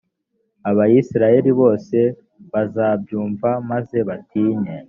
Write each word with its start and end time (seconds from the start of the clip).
abayisraheli 0.69 1.51
bose 1.59 1.97
bazabyumva 2.51 3.49
maze 3.71 3.97
batinye, 4.07 4.73